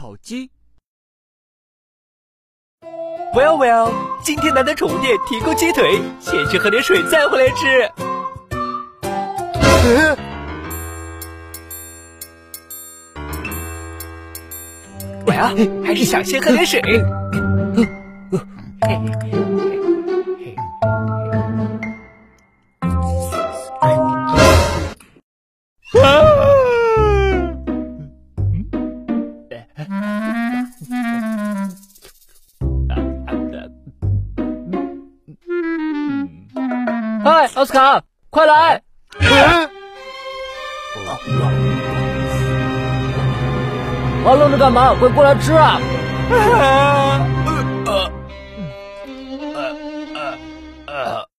[0.00, 0.50] 烤鸡。
[3.34, 3.92] Well well，
[4.24, 7.90] 今天难得宠物店提供鸡腿，先去喝点水再回来吃。
[15.26, 15.52] 我呀，
[15.84, 16.80] 还是想先喝点水。
[37.24, 38.80] 嗨，奥斯卡，快来！
[44.24, 44.94] 还愣着干嘛？
[44.94, 45.80] 快过来吃啊！